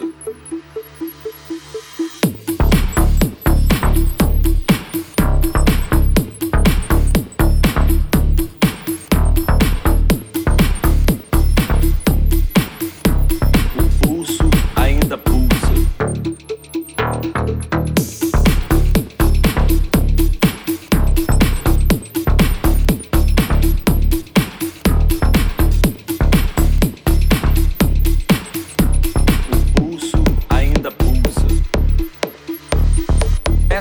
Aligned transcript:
isso. 0.00 0.12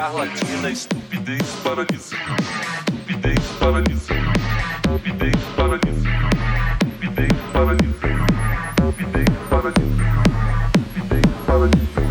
Escarlatina, 0.00 0.70
estupidez, 0.70 1.42
paralisia. 1.62 2.18
Estupidez, 2.88 3.40
paralisia. 3.60 4.16
Estupidez, 4.76 5.36
paralisia. 5.56 6.30
Estupidez, 6.80 7.32
paralisia. 7.52 8.26
Estupidez, 8.78 9.30
paralisia. 9.50 10.22
Estupidez, 10.74 11.26
paralisia. 11.46 12.09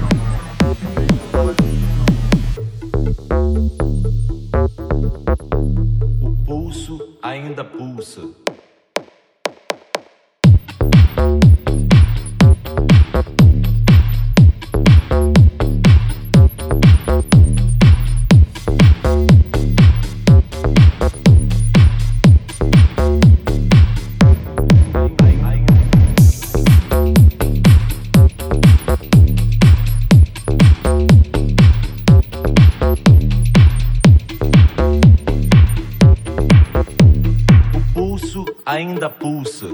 Ainda 38.69 39.09
pulsa. 39.09 39.65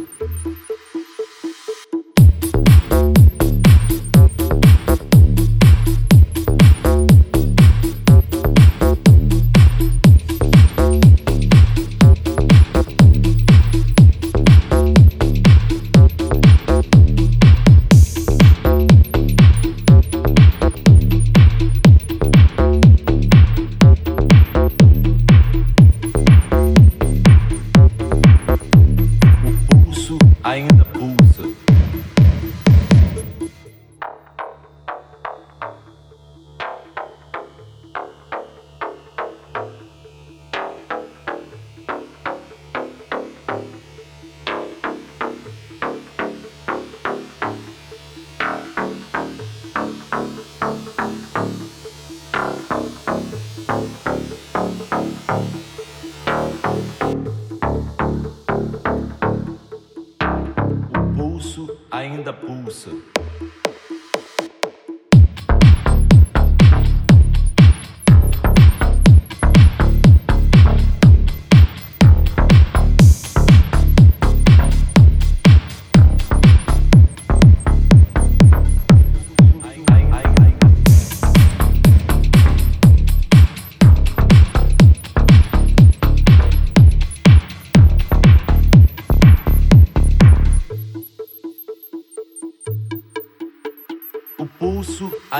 Ainda 62.16 62.34
pulsa. 62.34 62.92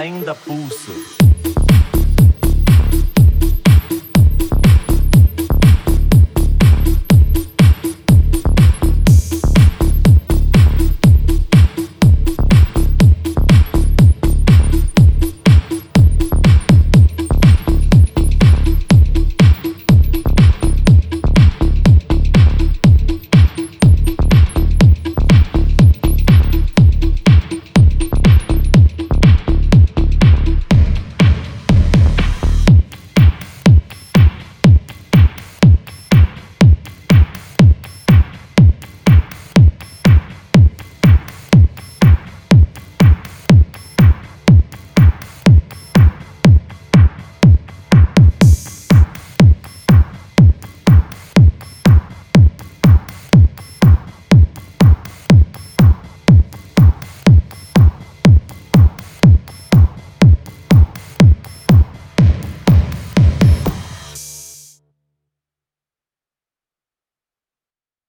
Ainda 0.06 0.36
pulsa. 0.36 1.25